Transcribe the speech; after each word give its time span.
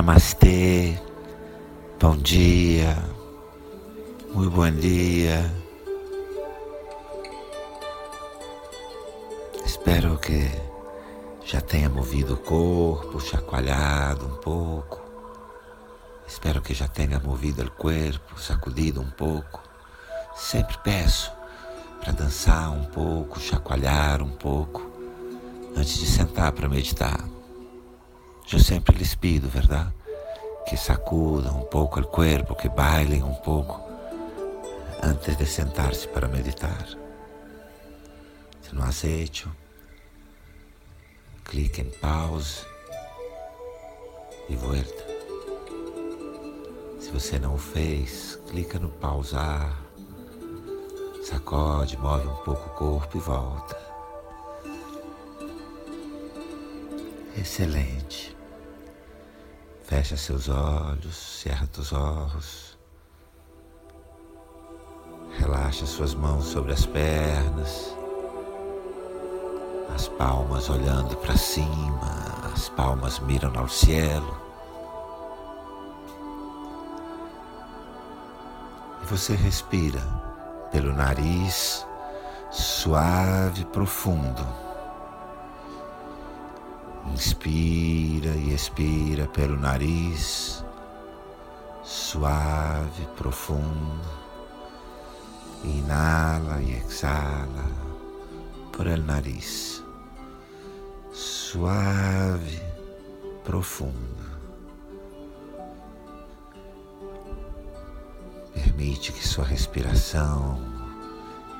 Namastê, 0.00 0.98
bom 2.00 2.16
dia, 2.16 2.96
muito 4.32 4.50
bom 4.50 4.70
dia. 4.70 5.54
Espero 9.62 10.16
que 10.16 10.50
já 11.44 11.60
tenha 11.60 11.90
movido 11.90 12.32
o 12.32 12.38
corpo, 12.38 13.20
chacoalhado 13.20 14.24
um 14.24 14.36
pouco. 14.36 15.02
Espero 16.26 16.62
que 16.62 16.72
já 16.72 16.88
tenha 16.88 17.20
movido 17.20 17.62
o 17.62 17.70
corpo, 17.70 18.40
sacudido 18.40 19.02
um 19.02 19.10
pouco. 19.10 19.60
Sempre 20.34 20.78
peço 20.78 21.30
para 22.00 22.12
dançar 22.12 22.70
um 22.72 22.84
pouco, 22.84 23.38
chacoalhar 23.38 24.22
um 24.22 24.30
pouco, 24.30 24.80
antes 25.76 25.98
de 25.98 26.06
sentar 26.06 26.52
para 26.52 26.70
meditar. 26.70 27.22
Eu 28.52 28.58
sempre 28.58 28.96
lhes 28.98 29.14
pido, 29.14 29.48
verdade? 29.48 29.92
Que 30.66 30.76
sacudam 30.76 31.60
um 31.60 31.64
pouco 31.66 32.00
o 32.00 32.06
corpo, 32.06 32.56
que 32.56 32.68
bailem 32.68 33.22
um 33.22 33.34
pouco 33.34 33.80
antes 35.00 35.36
de 35.36 35.46
sentar-se 35.46 36.08
para 36.08 36.26
meditar. 36.26 36.84
Se 38.60 38.74
não 38.74 38.82
has 38.82 39.04
hecho, 39.04 39.50
em 41.54 41.90
pause 42.00 42.64
e 44.48 44.56
volta. 44.56 45.06
Se 47.00 47.10
você 47.10 47.38
não 47.38 47.56
fez, 47.56 48.36
clica 48.48 48.80
no 48.80 48.88
pausar, 48.88 49.80
sacode, 51.22 51.96
move 51.96 52.26
um 52.26 52.36
pouco 52.36 52.68
o 52.68 52.74
corpo 52.74 53.16
e 53.16 53.20
volta. 53.20 53.78
Excelente. 57.36 58.39
Fecha 59.90 60.16
seus 60.16 60.48
olhos, 60.48 61.16
cerra 61.16 61.66
teus 61.66 61.92
olhos. 61.92 62.78
Relaxa 65.36 65.84
suas 65.84 66.14
mãos 66.14 66.44
sobre 66.44 66.72
as 66.72 66.86
pernas. 66.86 67.92
As 69.92 70.06
palmas 70.06 70.70
olhando 70.70 71.16
para 71.16 71.36
cima, 71.36 72.52
as 72.54 72.68
palmas 72.68 73.18
miram 73.18 73.52
ao 73.58 73.68
cielo. 73.68 74.40
E 79.02 79.06
você 79.06 79.34
respira 79.34 80.00
pelo 80.70 80.94
nariz 80.94 81.84
suave 82.52 83.62
e 83.62 83.66
profundo. 83.66 84.69
Inspira 87.12 88.30
e 88.36 88.54
expira 88.54 89.26
pelo 89.28 89.58
nariz, 89.58 90.64
suave, 91.82 93.06
profundo. 93.16 94.20
Inala 95.62 96.62
e 96.62 96.72
exala 96.72 97.70
por 98.72 98.86
el 98.86 99.04
nariz, 99.04 99.84
suave, 101.12 102.62
profundo. 103.44 104.30
Permite 108.54 109.12
que 109.12 109.26
sua 109.26 109.44
respiração 109.44 110.58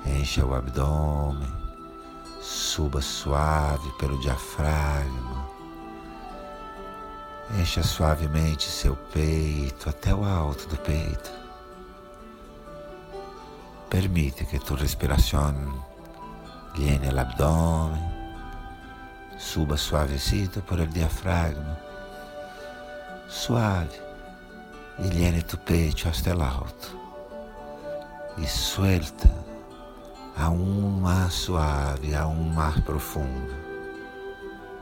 encha 0.07 0.47
o 0.47 0.55
abdômen, 0.55 1.60
suba 2.53 3.01
suave 3.01 3.93
pelo 3.97 4.19
diafragma 4.19 5.49
Encha 7.57 7.81
suavemente 7.83 8.69
seu 8.69 8.97
peito 8.97 9.89
até 9.89 10.13
o 10.13 10.25
alto 10.25 10.69
do 10.69 10.77
peito. 10.77 11.31
Permite 13.89 14.45
que 14.45 14.59
tu 14.59 14.75
respiração 14.75 15.85
llene 16.77 17.09
el 17.09 17.19
abdomen, 17.19 18.03
suba 19.37 19.77
suavecito 19.77 20.61
por 20.63 20.79
el 20.81 20.93
diafragma, 20.93 21.77
suave, 23.29 24.01
y 24.99 25.09
llene 25.11 25.43
tu 25.43 25.59
pecho 25.59 26.09
hasta 26.09 26.31
el 26.31 26.43
alto. 26.43 26.89
E 28.39 28.47
suelta 28.47 29.40
aún 30.37 31.01
mais 31.01 31.33
suave, 31.33 32.15
aún 32.15 32.53
mais 32.55 32.81
profundo. 32.81 33.55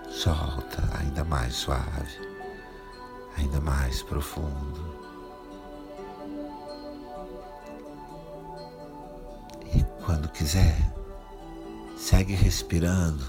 Solta 0.09 0.83
ainda 0.99 1.25
mais 1.25 1.55
suave 1.55 2.29
ainda 3.39 3.61
mais 3.61 4.03
profundo. 4.03 4.99
E 9.73 9.85
quando 10.05 10.29
quiser, 10.31 10.77
segue 11.97 12.35
respirando, 12.35 13.25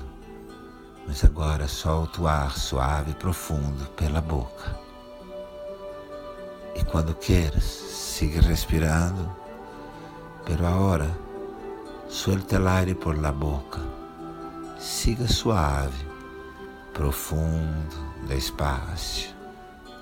mas 1.07 1.23
agora 1.23 1.67
solta 1.67 2.21
o 2.21 2.27
ar 2.27 2.57
suave 2.57 3.11
e 3.11 3.15
profundo 3.15 3.85
pela 3.91 4.21
boca. 4.21 4.79
E 6.75 6.83
quando 6.85 7.13
queiras, 7.13 7.63
siga 7.63 8.41
respirando, 8.41 9.31
pero 10.45 10.65
agora 10.65 11.09
suelta 12.09 12.57
el 12.57 12.67
aire 12.67 12.95
por 12.95 13.17
la 13.17 13.31
boca. 13.31 13.79
Siga 14.79 15.27
suave, 15.27 15.97
profundo, 16.93 17.95
despacio 18.27 19.39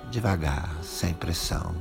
devagar, 0.09 0.69
sem 0.83 1.13
pressão. 1.13 1.75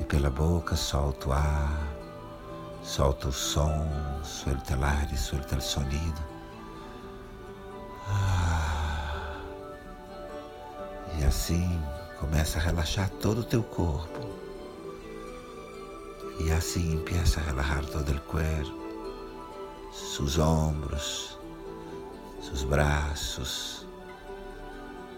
E 0.00 0.04
pela 0.04 0.30
boca 0.30 0.76
solta 0.76 1.28
o 1.28 1.32
ar, 1.32 1.88
solta 2.82 3.28
o 3.28 3.32
som, 3.32 3.86
suelta 4.22 4.74
el 4.74 4.84
aire, 4.84 5.16
suelta 5.16 5.54
el 5.54 5.62
sonido. 5.62 6.20
E 11.18 11.24
assim 11.24 11.82
começa 12.18 12.58
a 12.58 12.62
relaxar 12.62 13.10
todo 13.10 13.40
o 13.40 13.44
teu 13.44 13.62
corpo. 13.62 14.47
E 16.38 16.52
assim 16.52 16.94
empieza 16.94 17.40
a 17.40 17.42
relajar 17.42 17.84
todo 17.86 18.12
o 18.12 18.20
corpo, 18.20 18.78
seus 19.92 20.38
ombros, 20.38 21.36
seus 22.40 22.62
braços, 22.62 23.86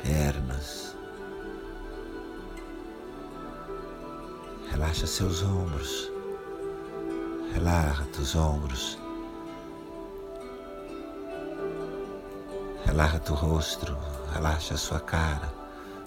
pernas. 0.03 0.97
Relaxa 4.71 5.07
seus 5.07 5.43
ombros, 5.43 6.11
relaxa 7.53 8.05
teus 8.15 8.35
ombros, 8.35 8.99
relaxa 12.87 13.19
teu 13.19 13.35
rosto, 13.35 13.97
relaxa 14.33 14.77
sua 14.77 15.01
cara, 15.01 15.53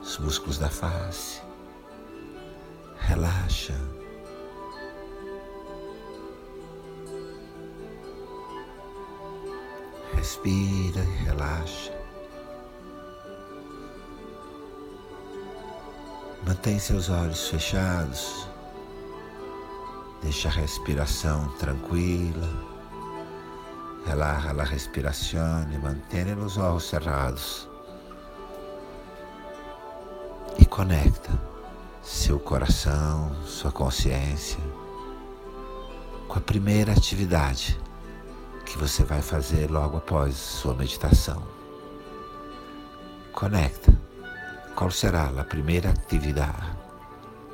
os 0.02 0.18
músculos 0.18 0.57
da 0.57 0.69
face. 0.69 1.41
Relaxa. 2.97 3.75
Respira 10.23 11.03
e 11.03 11.23
relaxa. 11.25 11.91
Mantém 16.47 16.79
seus 16.79 17.09
olhos 17.09 17.50
fechados. 17.50 18.47
Deixa 20.22 20.47
a 20.47 20.52
respiração 20.53 21.49
tranquila. 21.59 22.49
Relaxa 24.05 24.52
a 24.52 24.64
respiração 24.64 25.70
e 25.73 25.78
mantém 25.78 26.34
os 26.35 26.58
olhos 26.58 26.87
cerrados. 26.87 27.69
E 30.58 30.66
conecta 30.66 31.37
seu 32.02 32.40
coração, 32.40 33.35
sua 33.43 33.73
consciência 33.73 34.59
com 36.29 36.40
a 36.40 36.41
primeira 36.41 36.93
atividade 36.93 37.78
que 38.73 38.79
você 38.79 39.03
vai 39.03 39.22
fazer 39.22 39.70
logo 39.70 39.97
após 39.97 40.34
sua 40.34 40.73
meditação. 40.73 41.43
Conecta. 43.31 43.93
Qual 44.75 44.90
será 44.90 45.25
a 45.25 45.43
primeira 45.43 45.91
atividade 45.91 46.75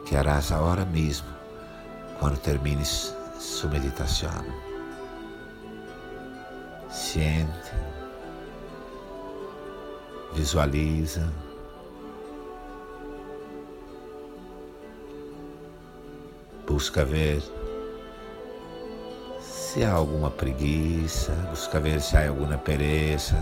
que 0.05 0.15
harás 0.15 0.49
agora 0.53 0.85
mesmo 0.85 1.27
quando 2.19 2.39
termines 2.39 3.13
sua 3.37 3.69
meditação? 3.69 4.45
Siente, 6.89 7.73
visualiza, 10.33 11.29
busca 16.65 17.03
ver 17.03 17.43
se 19.71 19.83
há 19.83 19.91
alguma 19.91 20.31
preguiça, 20.31 21.31
busca 21.51 21.79
ver 21.79 22.01
se 22.01 22.17
há 22.17 22.27
alguma 22.27 22.57
pereza, 22.57 23.37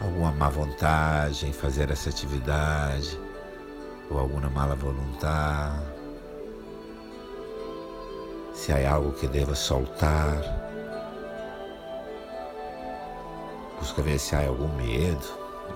alguma 0.00 0.32
má 0.32 0.48
vontade 0.48 1.46
em 1.46 1.52
fazer 1.52 1.88
essa 1.88 2.10
atividade 2.10 3.16
ou 4.10 4.18
alguma 4.18 4.50
mala 4.50 4.74
vontade. 4.74 5.80
Se 8.52 8.72
há 8.72 8.92
algo 8.92 9.12
que 9.12 9.28
deva 9.28 9.54
soltar, 9.54 10.42
busca 13.78 14.02
ver 14.02 14.18
se 14.18 14.34
há 14.34 14.48
algum 14.48 14.74
medo, 14.74 15.28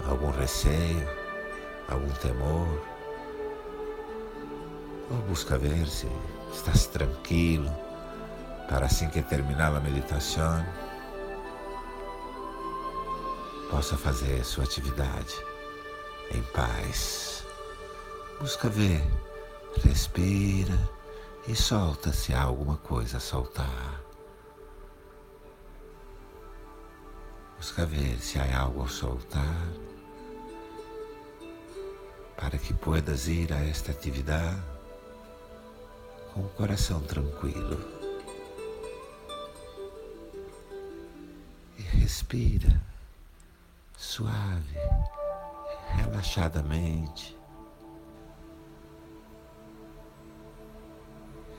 algum 0.09 0.33
receio, 0.33 1.09
algum 1.89 2.11
temor. 2.15 2.83
Ou 5.13 5.19
busca 5.29 5.57
ver 5.57 5.87
se 5.87 6.09
estás 6.53 6.87
tranquilo 6.87 7.84
para 8.69 8.87
assim 8.87 9.09
que 9.09 9.23
terminar 9.23 9.75
a 9.75 9.81
meditação 9.81 10.65
possa 13.71 13.97
fazer 13.97 14.45
sua 14.45 14.65
atividade 14.65 15.35
em 16.31 16.43
paz. 16.53 17.45
Busca 18.41 18.69
ver, 18.69 19.03
respira 19.83 20.79
e 21.47 21.55
solta 21.55 22.13
se 22.13 22.33
há 22.33 22.43
alguma 22.43 22.77
coisa 22.77 23.19
a 23.19 23.21
soltar. 23.21 24.01
Busca 27.57 27.85
ver 27.87 28.19
se 28.21 28.39
há 28.39 28.61
algo 28.61 28.85
a 28.85 28.89
soltar 28.89 29.69
para 32.37 32.59
que 32.59 32.75
puedas 32.75 33.27
ir 33.29 33.53
a 33.53 33.65
esta 33.65 33.91
atividade 33.91 34.63
com 36.33 36.41
o 36.41 36.49
coração 36.51 37.01
tranquilo. 37.01 38.04
Respira 42.05 42.83
suave, 43.97 44.77
relaxadamente. 45.97 47.35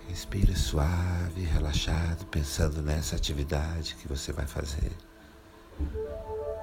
Respira 0.08 0.56
suave, 0.56 1.42
relaxado, 1.46 2.28
pensando 2.28 2.84
nessa 2.84 3.16
atividade 3.16 3.96
que 3.96 4.08
você 4.08 4.32
vai 4.32 4.46
fazer. 4.46 4.92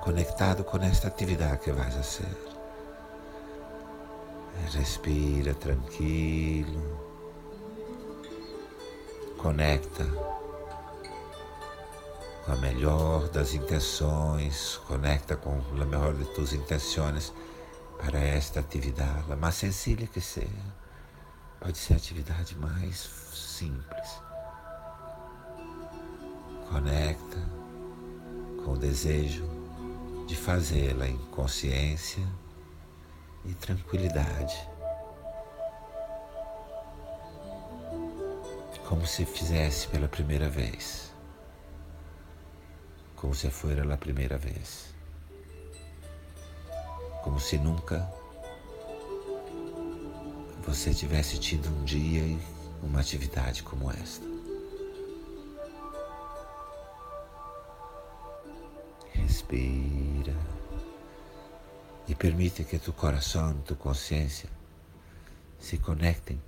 Conectado 0.00 0.62
com 0.62 0.76
esta 0.76 1.08
atividade 1.08 1.64
que 1.64 1.72
vais 1.72 1.92
fazer. 1.92 2.38
Respira 4.72 5.54
tranquilo. 5.54 7.00
Conecta 9.38 10.04
com 12.44 12.52
a 12.52 12.56
melhor 12.56 13.28
das 13.28 13.54
intenções, 13.54 14.76
conecta 14.88 15.36
com 15.36 15.50
a 15.50 15.84
melhor 15.84 16.12
de 16.14 16.24
tuas 16.34 16.52
intenções 16.52 17.32
para 17.98 18.18
esta 18.18 18.58
atividade, 18.58 19.32
a 19.32 19.36
mais 19.36 19.54
sencilla 19.54 20.06
que 20.06 20.20
seja. 20.20 20.48
Pode 21.60 21.78
ser 21.78 21.94
a 21.94 21.96
atividade 21.96 22.56
mais 22.56 23.08
simples. 23.32 24.20
Conecta 26.68 27.38
com 28.64 28.72
o 28.72 28.78
desejo 28.78 29.48
de 30.26 30.34
fazê-la 30.34 31.06
em 31.06 31.18
consciência 31.26 32.26
e 33.44 33.54
tranquilidade. 33.54 34.68
Como 38.88 39.06
se 39.06 39.24
fizesse 39.24 39.88
pela 39.88 40.08
primeira 40.08 40.50
vez 40.50 41.11
como 43.22 43.36
se 43.36 43.48
fuera 43.50 43.94
a 43.94 43.96
primeira 43.96 44.36
vez, 44.36 44.92
como 47.22 47.38
se 47.38 47.56
nunca 47.56 48.12
você 50.66 50.92
tivesse 50.92 51.38
tido 51.38 51.68
um 51.68 51.84
dia 51.84 52.20
e 52.20 52.36
uma 52.82 52.98
atividade 52.98 53.62
como 53.62 53.92
esta. 53.92 54.26
Respira 59.12 60.34
e 62.08 62.16
permite 62.16 62.64
que 62.64 62.76
tu 62.76 62.92
coração, 62.92 63.56
tu 63.64 63.76
consciência 63.76 64.50
se 65.60 65.78
conectem 65.78 66.42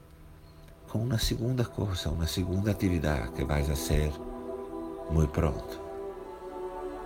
com 0.89 0.99
uma 0.99 1.21
segunda 1.21 1.65
coisa, 1.65 2.11
uma 2.11 2.27
segunda 2.27 2.73
atividade 2.73 3.31
que 3.31 3.45
vais 3.45 3.71
a 3.71 3.77
ser 3.77 4.11
muito 5.09 5.31
pronto. 5.31 5.84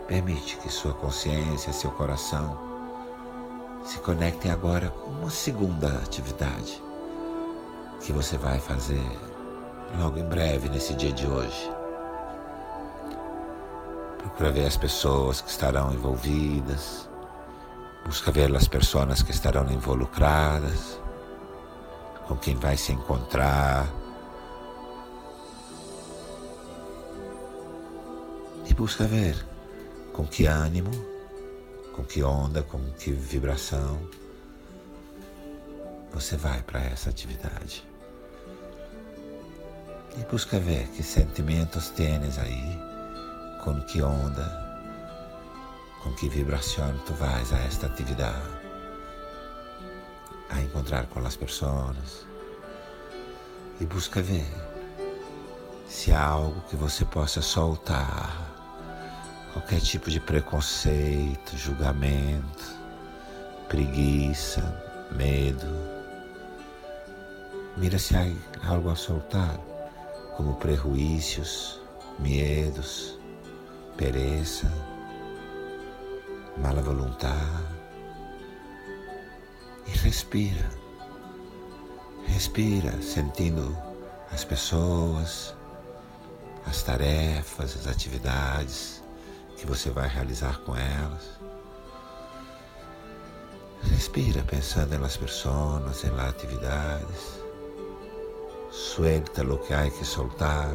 Permite 0.09 0.57
que 0.57 0.71
sua 0.71 0.95
consciência, 0.95 1.71
seu 1.71 1.91
coração 1.91 2.59
se 3.85 3.99
conectem 3.99 4.51
agora 4.51 4.89
com 4.89 5.11
uma 5.11 5.29
segunda 5.29 5.87
atividade 5.99 6.83
que 8.01 8.11
você 8.11 8.39
vai 8.39 8.59
fazer 8.59 9.05
logo 9.99 10.19
em 10.19 10.25
breve, 10.25 10.71
nesse 10.71 10.95
dia 10.95 11.13
de 11.13 11.27
hoje. 11.27 11.71
Procura 14.17 14.51
ver 14.51 14.67
as 14.67 14.79
pessoas 14.79 15.43
que 15.43 15.51
estarão 15.51 15.93
envolvidas, 15.93 17.07
busca 18.07 18.33
ver 18.33 18.55
as 18.57 18.67
pessoas 18.67 19.23
que 19.23 19.31
estarão 19.31 19.71
involucradas, 19.71 20.99
com 22.27 22.35
quem 22.35 22.57
vai 22.57 22.79
se 22.79 22.93
encontrar. 22.93 23.87
E 28.65 28.73
busca 28.73 29.05
ver 29.05 29.47
com 30.19 30.27
que 30.27 30.47
ânimo, 30.47 30.91
com 31.95 32.03
que 32.03 32.25
onda, 32.25 32.61
com 32.61 32.91
que 32.95 33.13
vibração 33.13 34.01
você 36.13 36.37
vai 36.37 36.61
para 36.61 36.81
essa 36.81 37.09
atividade. 37.09 37.87
E 40.17 40.25
busca 40.29 40.59
ver 40.59 40.89
que 40.89 41.05
sentimentos 41.05 41.91
tens 41.91 42.37
aí, 42.37 42.81
com 43.63 43.81
que 43.83 44.03
onda, 44.03 44.45
com 46.03 46.13
que 46.15 46.29
vibração 46.29 46.99
tu 47.07 47.15
vais 47.15 47.53
a 47.53 47.59
esta 47.59 47.87
atividade, 47.87 48.43
a 50.51 50.61
encontrar 50.61 51.07
com 51.07 51.25
as 51.25 51.37
pessoas. 51.37 52.27
E 53.81 53.85
busca 53.85 54.21
ver 54.21 54.53
se 55.89 56.11
há 56.11 56.25
algo 56.25 56.61
que 56.63 56.75
você 56.75 57.05
possa 57.05 57.41
soltar 57.41 58.48
qualquer 59.53 59.81
tipo 59.81 60.11
de 60.11 60.21
preconceito, 60.21 61.57
julgamento, 61.57 62.65
preguiça, 63.69 64.63
medo. 65.13 65.67
Mira 67.77 67.99
se 67.99 68.17
há 68.17 68.27
algo 68.67 68.91
a 68.91 68.97
soltar, 68.97 69.59
como 70.37 70.57
prejuízos, 70.57 71.81
medos, 72.19 73.19
pereza, 73.97 74.71
mala 76.57 76.83
vontade. 76.83 77.79
E 79.87 79.91
respira. 79.99 80.69
Respira, 82.27 83.01
sentindo 83.01 83.77
as 84.31 84.45
pessoas, 84.45 85.55
as 86.67 86.83
tarefas, 86.83 87.75
as 87.75 87.87
atividades 87.87 89.03
que 89.59 89.67
você 89.67 89.91
vai 89.91 90.09
realizar 90.09 90.59
com 90.61 90.77
elas. 90.77 91.39
Respira 93.83 94.43
pensando 94.45 94.99
las 94.99 95.17
pessoas, 95.17 96.05
las 96.05 96.29
atividades. 96.29 97.41
Suelta 98.71 99.43
lo 99.43 99.59
que 99.59 99.75
hay 99.75 99.91
que 99.91 100.05
soltar 100.05 100.71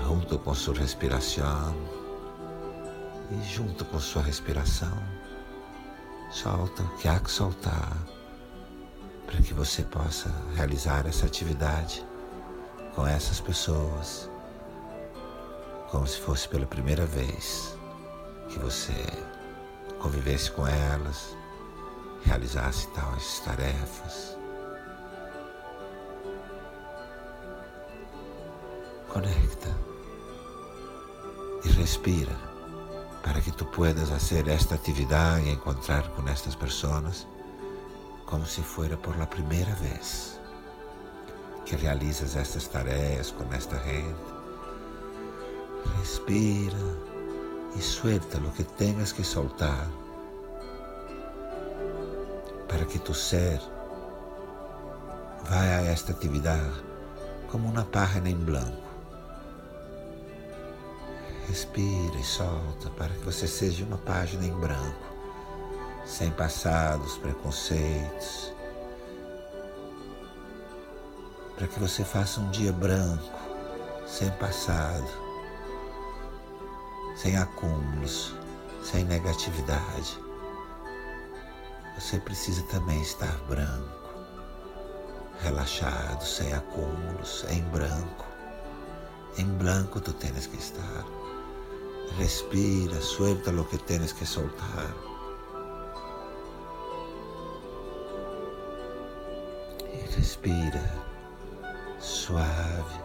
junto 0.00 0.38
com 0.38 0.54
sua 0.54 0.74
respiração. 0.74 1.74
E 3.30 3.42
junto 3.44 3.84
com 3.86 3.98
sua 3.98 4.22
respiração, 4.22 4.92
solta 6.30 6.82
o 6.82 6.96
que 6.98 7.08
há 7.08 7.18
que 7.18 7.30
soltar 7.30 7.96
para 9.26 9.40
que 9.40 9.54
você 9.54 9.82
possa 9.82 10.30
realizar 10.54 11.06
essa 11.06 11.24
atividade 11.24 12.04
com 12.94 13.06
essas 13.06 13.40
pessoas 13.40 14.28
como 15.92 16.06
se 16.06 16.18
fosse 16.18 16.48
pela 16.48 16.64
primeira 16.64 17.04
vez 17.04 17.76
que 18.48 18.58
você 18.58 18.94
convivesse 19.98 20.50
com 20.50 20.66
elas, 20.66 21.36
realizasse 22.24 22.88
tais 22.88 23.40
tarefas. 23.40 24.38
Conecta 29.06 29.68
e 31.62 31.68
respira 31.68 32.34
para 33.22 33.42
que 33.42 33.52
tu 33.52 33.66
puedas 33.66 34.08
fazer 34.08 34.48
esta 34.48 34.74
atividade 34.74 35.44
e 35.46 35.52
encontrar 35.52 36.08
com 36.12 36.26
estas 36.26 36.54
pessoas 36.54 37.28
como 38.24 38.46
se 38.46 38.62
fuera 38.62 38.96
por 38.96 39.18
la 39.18 39.26
primeira 39.26 39.74
vez 39.74 40.40
que 41.66 41.76
realizas 41.76 42.34
estas 42.34 42.66
tarefas 42.66 43.30
com 43.30 43.44
esta 43.52 43.78
gente 43.80 44.41
Respira 45.98 46.76
e 47.76 47.80
suelta 47.80 48.38
lo 48.38 48.50
que 48.52 48.64
tengas 48.64 49.12
que 49.12 49.24
soltar 49.24 49.88
para 52.68 52.84
que 52.86 52.98
tu 52.98 53.12
ser 53.12 53.60
vá 55.44 55.60
a 55.60 55.82
esta 55.82 56.12
atividade 56.12 56.82
como 57.50 57.68
uma 57.68 57.84
página 57.84 58.30
em 58.30 58.36
branco. 58.36 58.82
Respira 61.46 62.16
e 62.18 62.24
solta 62.24 62.88
para 62.96 63.10
que 63.10 63.24
você 63.24 63.46
seja 63.46 63.84
uma 63.84 63.98
página 63.98 64.46
em 64.46 64.52
branco, 64.52 65.12
sem 66.06 66.30
passados, 66.30 67.18
preconceitos. 67.18 68.54
Para 71.56 71.66
que 71.66 71.78
você 71.78 72.04
faça 72.04 72.40
um 72.40 72.50
dia 72.50 72.72
branco, 72.72 73.38
sem 74.06 74.30
passado, 74.32 75.21
sem 77.16 77.36
acúmulos, 77.36 78.34
sem 78.82 79.04
negatividade. 79.04 80.18
Você 81.94 82.18
precisa 82.18 82.62
também 82.64 83.00
estar 83.02 83.36
branco, 83.48 84.08
relaxado, 85.40 86.24
sem 86.24 86.52
acúmulos, 86.52 87.44
em 87.50 87.62
branco. 87.64 88.24
Em 89.36 89.44
branco 89.44 90.00
tu 90.00 90.12
tens 90.12 90.46
que 90.46 90.56
estar. 90.56 91.04
Respira, 92.18 93.00
suelta 93.00 93.50
lo 93.50 93.64
que 93.64 93.78
tienes 93.78 94.12
que 94.12 94.26
soltar. 94.26 94.94
E 99.92 100.16
respira, 100.16 100.82
suave, 101.98 103.00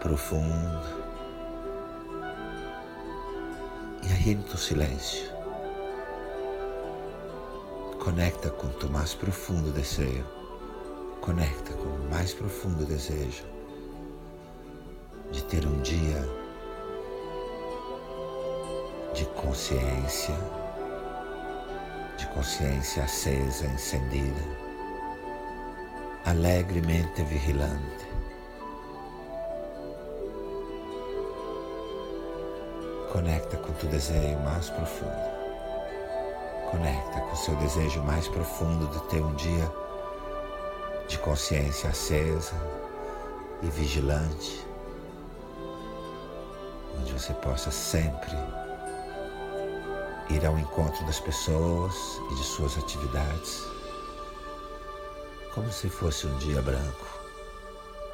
profundo. 0.00 1.01
Tu 4.24 4.56
silêncio, 4.56 5.32
conecta 7.98 8.50
com 8.50 8.68
tu 8.68 8.88
mais 8.88 9.14
profundo 9.14 9.72
desejo, 9.72 10.24
conecta 11.20 11.72
com 11.72 11.88
o 11.88 12.08
mais 12.08 12.32
profundo 12.32 12.86
desejo 12.86 13.44
de 15.32 15.42
ter 15.42 15.66
um 15.66 15.80
dia 15.80 16.24
de 19.12 19.24
consciência, 19.34 20.36
de 22.16 22.26
consciência 22.28 23.02
acesa, 23.02 23.66
encendida, 23.66 24.42
alegremente 26.24 27.24
vigilante. 27.24 28.06
Conecta 33.12 33.58
com 33.58 33.70
o 33.72 33.90
desejo 33.90 34.38
mais 34.38 34.70
profundo. 34.70 35.12
Conecta 36.70 37.20
com 37.20 37.32
o 37.32 37.36
seu 37.36 37.54
desejo 37.56 38.02
mais 38.04 38.26
profundo 38.26 38.86
de 38.86 39.06
ter 39.10 39.20
um 39.20 39.34
dia 39.34 39.70
de 41.06 41.18
consciência 41.18 41.90
acesa 41.90 42.54
e 43.60 43.66
vigilante, 43.66 44.66
onde 46.98 47.12
você 47.12 47.34
possa 47.34 47.70
sempre 47.70 48.32
ir 50.30 50.46
ao 50.46 50.58
encontro 50.58 51.04
das 51.04 51.20
pessoas 51.20 51.94
e 52.30 52.34
de 52.34 52.44
suas 52.44 52.78
atividades, 52.78 53.62
como 55.54 55.70
se 55.70 55.90
fosse 55.90 56.26
um 56.26 56.38
dia 56.38 56.62
branco, 56.62 57.06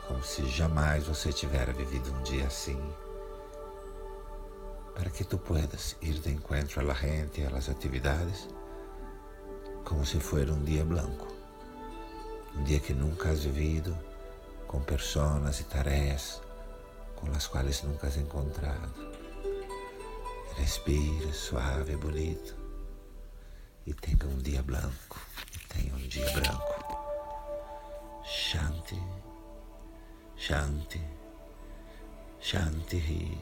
como 0.08 0.24
se 0.24 0.44
jamais 0.48 1.06
você 1.06 1.32
tivera 1.32 1.72
vivido 1.72 2.12
um 2.12 2.22
dia 2.24 2.48
assim 2.48 2.82
para 4.98 5.10
que 5.12 5.24
tu 5.24 5.38
puedas 5.38 5.96
ir 6.00 6.20
de 6.22 6.32
encuentro 6.32 6.80
a 6.80 6.84
la 6.84 6.94
gente, 6.94 7.46
a 7.46 7.50
las 7.50 7.68
actividades, 7.68 8.48
como 9.84 10.04
si 10.04 10.18
fuera 10.18 10.52
un 10.52 10.64
día 10.64 10.82
blanco, 10.82 11.28
un 12.56 12.64
día 12.64 12.80
que 12.80 12.94
nunca 12.94 13.30
has 13.30 13.44
vivido, 13.44 13.94
con 14.66 14.82
personas 14.82 15.60
y 15.60 15.64
tareas 15.64 16.42
con 17.14 17.30
las 17.32 17.48
cuales 17.48 17.84
nunca 17.84 18.08
has 18.08 18.16
encontrado. 18.16 18.92
Respire 20.58 21.32
suave, 21.32 21.94
bonito 21.94 22.56
e 23.86 23.94
tenha 23.94 24.26
um 24.26 24.38
dia 24.38 24.62
branco, 24.62 25.16
e 25.54 25.72
tenha 25.72 25.94
um 25.94 26.08
dia 26.08 26.28
branco. 26.32 26.74
Shanti, 28.24 29.00
Shanti, 30.36 31.00
Shanti. 32.40 33.38